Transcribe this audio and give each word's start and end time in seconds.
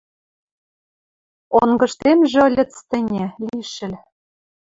Онгыштемжӹ 1.61 2.39
ыльыц 2.47 2.73
тӹньӹ— 2.89 3.25
лишӹл 3.47 3.93